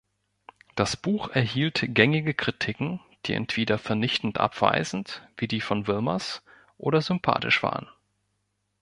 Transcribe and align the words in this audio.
Das 0.75 0.97
Buch 0.97 1.29
erhielt 1.29 1.85
gängige 1.89 2.33
Kritiken, 2.33 3.01
die 3.27 3.33
entweder 3.35 3.77
vernichtend 3.77 4.39
abweisend, 4.39 5.21
wie 5.37 5.47
die 5.47 5.61
von 5.61 5.85
Wilmers, 5.85 6.41
oder 6.79 7.03
sympathisch 7.03 7.61
waren. 7.61 7.87